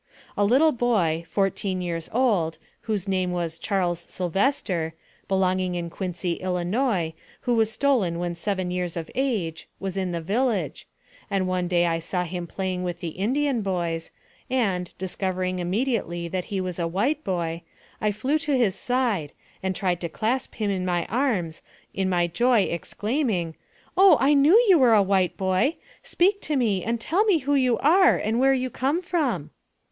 A 0.35 0.43
little 0.43 0.71
boy, 0.71 1.25
fourteen 1.27 1.79
years 1.79 2.09
old, 2.11 2.57
whose 2.85 3.07
name 3.07 3.31
was 3.31 3.59
Charles 3.59 3.99
Sylvester, 3.99 4.95
belonging 5.27 5.75
in 5.75 5.91
Quincy, 5.91 6.37
Illinois, 6.37 7.13
who 7.41 7.53
was 7.53 7.71
stolen 7.71 8.17
when 8.17 8.33
seven 8.33 8.71
years 8.71 8.97
of 8.97 9.11
age, 9.13 9.67
was 9.79 9.97
in 9.97 10.11
the 10.11 10.19
village, 10.19 10.87
and 11.29 11.47
one 11.47 11.67
day 11.67 11.85
I 11.85 11.99
saw 11.99 12.23
him 12.23 12.47
playing 12.47 12.81
with 12.81 12.99
the 12.99 13.09
Indian 13.09 13.61
boys, 13.61 14.09
and, 14.49 14.91
discovering 14.97 15.59
immediately 15.59 16.27
that 16.29 16.45
he 16.45 16.59
was 16.59 16.79
a 16.79 16.87
white 16.87 17.23
boy, 17.23 17.61
I 18.01 18.11
flew 18.11 18.39
to 18.39 18.57
his 18.57 18.73
side, 18.73 19.33
and 19.61 19.75
tried 19.75 20.01
to 20.01 20.09
clasp 20.09 20.55
him 20.55 20.71
in 20.71 20.83
my 20.83 21.05
arms, 21.11 21.61
in 21.93 22.09
my 22.09 22.25
joy 22.25 22.61
exclaiming, 22.63 23.53
"Oh! 23.95 24.17
I 24.19 24.33
know 24.33 24.57
you 24.67 24.81
are 24.81 24.95
a 24.95 25.03
white 25.03 25.37
boy! 25.37 25.75
Speak 26.01 26.41
to 26.41 26.55
me, 26.55 26.83
and 26.83 26.99
tell 26.99 27.23
me 27.25 27.37
who 27.45 27.53
you 27.53 27.77
are 27.77 28.17
and 28.17 28.39
where 28.39 28.55
you 28.55 28.71
come 28.71 29.03
from 29.03 29.51